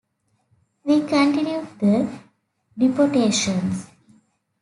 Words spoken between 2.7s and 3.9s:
deportations.